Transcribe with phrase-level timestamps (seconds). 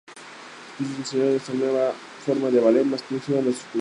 [0.79, 1.91] Sus discípulos enseñaron esta nueva
[2.25, 3.69] forma de ballet más próximo a las preocupaciones cotidianas.